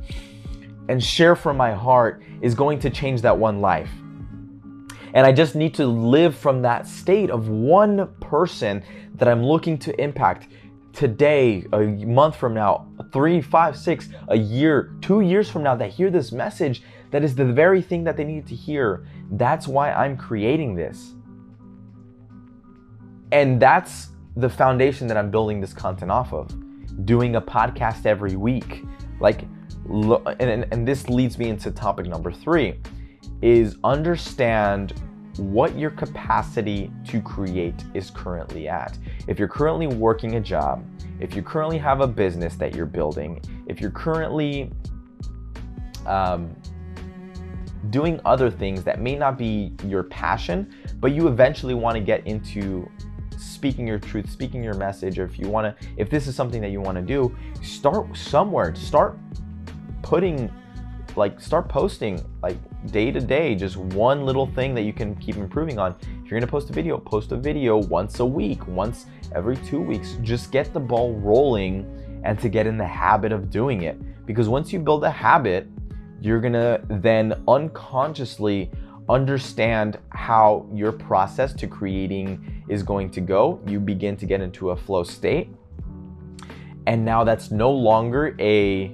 [0.89, 3.89] and share from my heart is going to change that one life
[5.13, 8.83] and I just need to live from that state of one person
[9.15, 10.47] that I'm looking to impact
[10.93, 15.89] today, a month from now, three, five, six, a year, two years from now that
[15.89, 19.05] hear this message that is the very thing that they need to hear.
[19.31, 21.13] That's why I'm creating this.
[23.33, 26.53] And that's the foundation that I'm building this content off of.
[27.05, 28.83] Doing a podcast every week.
[29.19, 29.45] Like,
[29.89, 32.79] and, and this leads me into topic number three
[33.41, 34.93] is understand
[35.37, 38.97] what your capacity to create is currently at.
[39.27, 40.85] If you're currently working a job,
[41.19, 44.71] if you currently have a business that you're building, if you're currently
[46.05, 46.55] um,
[47.89, 52.25] doing other things that may not be your passion, but you eventually want to get
[52.27, 52.89] into
[53.37, 56.61] speaking your truth, speaking your message, or if you want to, if this is something
[56.61, 58.75] that you want to do, start somewhere.
[58.75, 59.17] Start
[60.11, 60.51] putting,
[61.15, 62.57] like, start posting, like,
[62.87, 65.95] day to day, just one little thing that you can keep improving on.
[66.01, 69.55] If you're going to post a video, post a video once a week, once every
[69.55, 70.17] two weeks.
[70.21, 71.85] Just get the ball rolling
[72.25, 73.97] and to get in the habit of doing it.
[74.25, 75.69] Because once you build a habit,
[76.19, 78.69] you're gonna then unconsciously
[79.07, 83.61] understand how your process to creating is going to go.
[83.65, 85.47] You begin to get into a flow state.
[86.85, 88.93] And now that's no longer a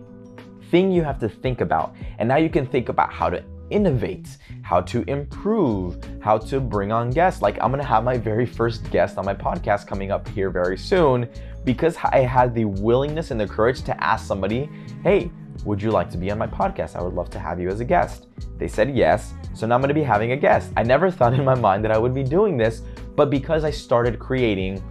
[0.69, 1.95] thing you have to think about.
[2.19, 6.91] And now you can think about how to innovate, how to improve, how to bring
[6.91, 7.41] on guests.
[7.41, 10.77] Like, I'm gonna have my very first guest on my podcast coming up here very
[10.77, 11.29] soon
[11.65, 14.69] because I had the willingness and the courage to ask somebody,
[15.03, 15.29] hey,
[15.65, 16.95] would you like to be on my podcast?
[16.95, 18.27] I would love to have you as a guest.
[18.57, 20.71] They said yes, so now I'm gonna be having a guest.
[20.77, 22.83] I never thought in my mind that I would be doing this,
[23.15, 24.81] but because I started creating,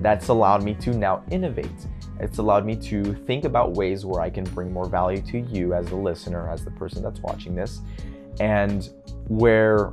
[0.00, 1.86] that's allowed me to now innovate.
[2.20, 5.74] It's allowed me to think about ways where I can bring more value to you
[5.74, 7.80] as the listener, as the person that's watching this,
[8.38, 8.90] and
[9.28, 9.92] where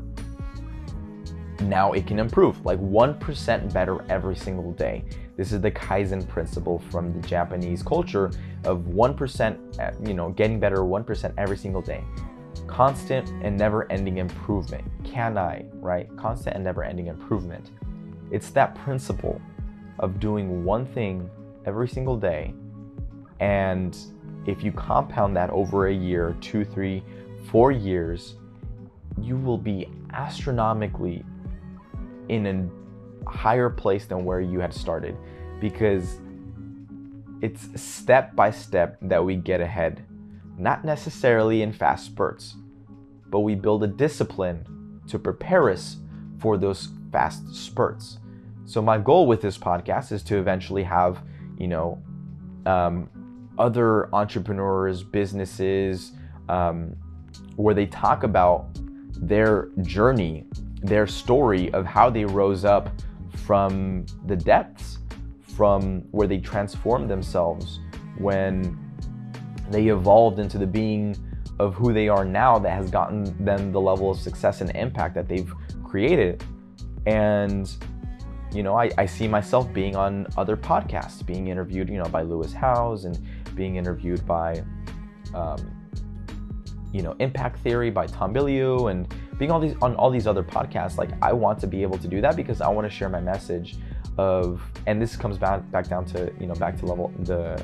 [1.62, 5.04] now it can improve like 1% better every single day.
[5.38, 8.32] This is the Kaizen principle from the Japanese culture
[8.64, 12.04] of 1%, uh, you know, getting better 1% every single day.
[12.66, 14.84] Constant and never ending improvement.
[15.04, 16.10] CANI, right?
[16.18, 17.72] Constant and never ending improvement.
[18.32, 19.42] It's that principle
[20.00, 21.30] of doing one thing
[21.68, 22.54] every single day.
[23.40, 23.96] And
[24.48, 27.04] if you compound that over a year, two, three,
[27.52, 28.36] four years,
[29.22, 31.24] you will be astronomically
[32.30, 35.16] in a higher place than where you had started
[35.60, 36.18] because
[37.42, 40.04] it's step by step that we get ahead,
[40.58, 42.56] not necessarily in fast spurts,
[43.28, 45.98] but we build a discipline to prepare us
[46.40, 48.18] for those fast spurts.
[48.66, 51.22] So my goal with this podcast is to eventually have,
[51.58, 52.02] you know,
[52.66, 53.10] um,
[53.58, 56.12] other entrepreneurs, businesses,
[56.50, 56.96] um,
[57.56, 58.68] where they talk about
[59.20, 60.46] their journey,
[60.84, 62.90] their story of how they rose up
[63.36, 65.00] from the depths,
[65.56, 67.80] from where they transformed themselves
[68.18, 68.78] when
[69.72, 71.16] they evolved into the being
[71.60, 75.16] of who they are now that has gotten them the level of success and impact
[75.16, 75.52] that they've
[75.84, 76.44] created.
[77.08, 77.74] And,
[78.54, 82.22] you know, I, I see myself being on other podcasts, being interviewed, you know, by
[82.22, 83.20] Lewis Howes and
[83.56, 84.64] being interviewed by,
[85.34, 85.72] um,
[86.94, 90.44] you know, Impact Theory by Tom Bilyeu and being all these on all these other
[90.44, 93.10] podcasts, like I want to be able to do that because I want to share
[93.10, 93.76] my message
[94.18, 97.64] of, and this comes back back down to you know back to level the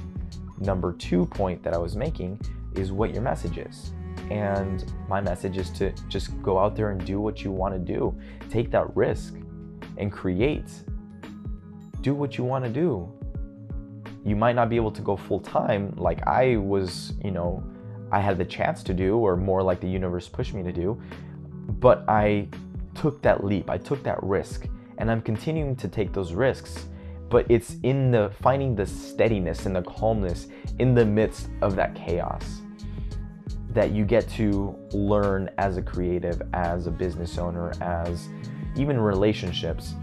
[0.59, 2.39] number two point that I was making
[2.75, 3.93] is what your message is.
[4.29, 7.79] And my message is to just go out there and do what you want to
[7.79, 8.15] do.
[8.49, 9.35] Take that risk
[9.97, 10.71] and create.
[12.01, 13.11] Do what you want to do.
[14.25, 17.63] You might not be able to go full time like I was, you know,
[18.11, 21.01] I had the chance to do, or more like the universe pushed me to do
[21.67, 22.47] but I
[22.95, 24.67] took that leap, I took that risk,
[24.97, 26.87] and I'm continuing to take those risks.
[27.29, 30.47] But it's in the finding the steadiness and the calmness
[30.79, 32.61] in the midst of that chaos
[33.71, 38.29] that you get to learn as a creative, as a business owner, as
[38.75, 39.95] even relationships,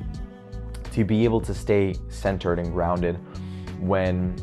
[0.93, 3.19] to be able to stay centered and grounded
[3.81, 4.37] when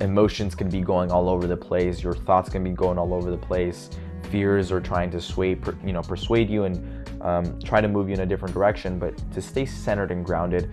[0.00, 3.30] emotions can be going all over the place, your thoughts can be going all over
[3.30, 3.90] the place,
[4.30, 8.14] fears are trying to sway, you know, persuade you and um, try to move you
[8.14, 10.70] in a different direction, but to stay centered and grounded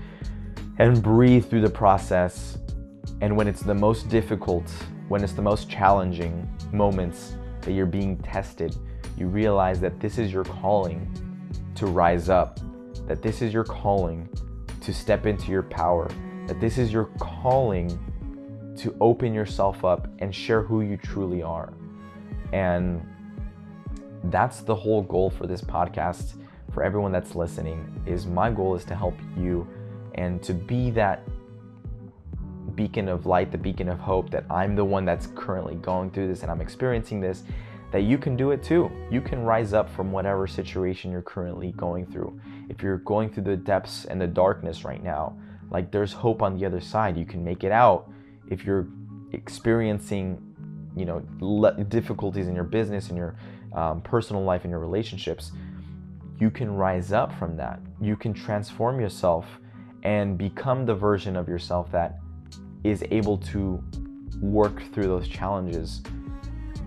[0.80, 2.58] and breathe through the process.
[3.22, 4.70] And when it's the most difficult,
[5.10, 8.76] when it's the most challenging moments that you're being tested,
[9.18, 11.12] you realize that this is your calling
[11.76, 12.60] to rise up,
[13.10, 14.30] that this is your calling
[14.80, 16.10] to step into your power,
[16.47, 17.99] that this is your calling
[18.78, 21.74] to open yourself up and share who you truly are.
[22.53, 23.05] And
[24.26, 26.36] that's the whole goal for this podcast
[26.72, 29.68] for everyone that's listening is my goal is to help you
[30.16, 31.24] and to be that
[32.76, 36.28] beacon of light the beacon of hope that i'm the one that's currently going through
[36.28, 37.43] this and i'm experiencing this
[37.91, 41.72] that you can do it too you can rise up from whatever situation you're currently
[41.72, 42.39] going through
[42.70, 45.38] if you're going through the depths and the darkness right now
[45.72, 48.10] like there's hope on the other side you can make it out
[48.50, 48.88] if you're
[49.34, 50.42] experiencing
[50.96, 51.20] you know
[51.90, 53.36] difficulties in your business and your
[53.74, 55.52] um, personal life and your relationships,
[56.40, 57.80] you can rise up from that.
[58.02, 59.46] You can transform yourself
[60.04, 62.20] and become the version of yourself that
[62.84, 63.84] is able to
[64.42, 66.02] work through those challenges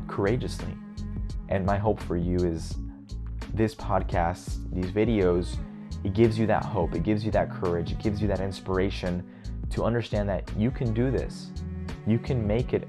[0.08, 0.74] courageously.
[1.48, 2.74] And my hope for you is
[3.52, 5.58] this podcast, these videos,
[6.04, 9.24] it gives you that hope, it gives you that courage, it gives you that inspiration
[9.70, 11.50] to understand that you can do this.
[12.06, 12.88] You can make it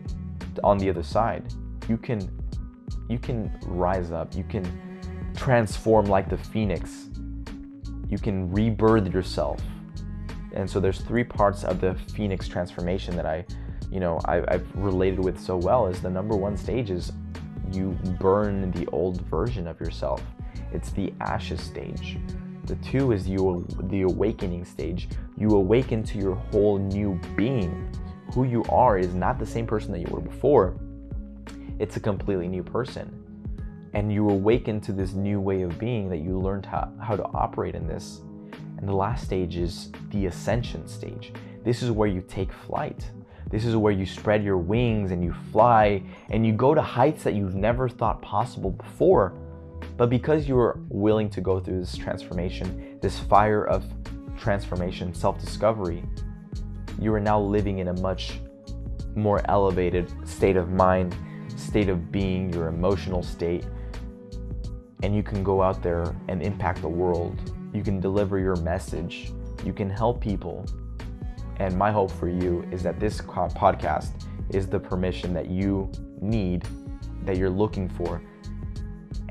[0.64, 1.54] on the other side.
[1.88, 2.30] You can
[3.10, 4.36] you can rise up.
[4.36, 4.66] You can
[5.36, 7.10] transform like the phoenix.
[8.10, 9.62] You can rebirth yourself.
[10.54, 13.46] And so there's three parts of the phoenix transformation that I,
[13.92, 15.88] you know, I, have related with so well.
[15.88, 17.12] Is the number one stage is
[17.72, 20.22] you burn the old version of yourself.
[20.72, 22.18] It's the ashes stage.
[22.66, 25.10] The two is you the awakening stage.
[25.38, 27.90] You awaken to your whole new being.
[28.34, 30.80] Who you are is not the same person that you were before.
[31.80, 33.20] It's a completely new person.
[33.94, 37.24] And you awaken to this new way of being that you learned how, how to
[37.34, 38.22] operate in this.
[38.78, 41.34] And the last stage is the ascension stage.
[41.66, 43.06] This is where you take flight.
[43.50, 47.24] This is where you spread your wings and you fly and you go to heights
[47.24, 49.34] that you've never thought possible before
[49.98, 53.86] but because you are willing to go through this transformation, this fire of
[54.38, 56.04] transformation, self discovery,
[57.00, 58.40] you are now living in a much
[59.16, 61.16] more elevated state of mind,
[61.56, 63.66] state of being, your emotional state.
[65.04, 67.38] And you can go out there and impact the world.
[67.74, 69.32] You can deliver your message.
[69.66, 70.66] You can help people.
[71.58, 76.66] And my hope for you is that this podcast is the permission that you need,
[77.26, 78.22] that you're looking for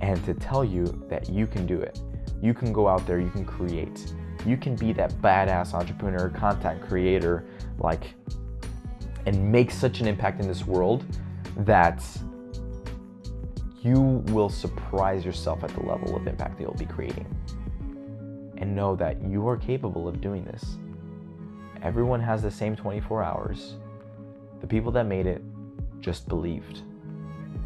[0.02, 2.00] and to tell you that you can do it.
[2.42, 4.12] You can go out there, you can create.
[4.44, 7.46] You can be that badass entrepreneur, content creator,
[7.78, 8.14] like,
[9.26, 11.04] and make such an impact in this world
[11.58, 12.04] that
[13.80, 17.26] you will surprise yourself at the level of impact that you'll be creating.
[18.58, 20.78] And know that you are capable of doing this.
[21.82, 23.74] Everyone has the same 24 hours.
[24.60, 25.42] The people that made it
[26.00, 26.82] just believed.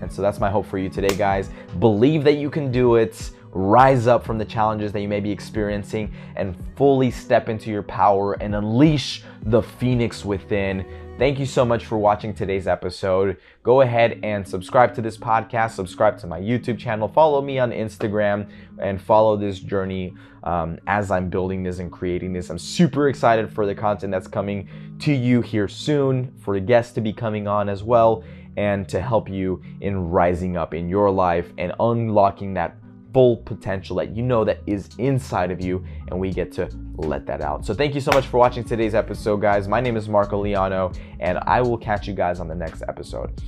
[0.01, 1.51] And so that's my hope for you today, guys.
[1.79, 3.31] Believe that you can do it.
[3.53, 7.83] Rise up from the challenges that you may be experiencing and fully step into your
[7.83, 10.85] power and unleash the phoenix within.
[11.19, 13.39] Thank you so much for watching today's episode.
[13.63, 17.71] Go ahead and subscribe to this podcast, subscribe to my YouTube channel, follow me on
[17.71, 22.51] Instagram, and follow this journey um, as I'm building this and creating this.
[22.51, 24.69] I'm super excited for the content that's coming
[24.99, 28.23] to you here soon, for the guests to be coming on as well
[28.57, 32.77] and to help you in rising up in your life and unlocking that
[33.13, 37.25] full potential that you know that is inside of you and we get to let
[37.27, 37.65] that out.
[37.65, 39.69] So thank you so much for watching today's episode guys.
[39.69, 43.41] My name is Marco Liano and I will catch you guys on the next episode.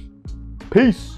[0.71, 1.18] Peace.